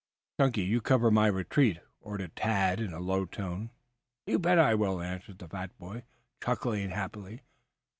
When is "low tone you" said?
2.99-4.39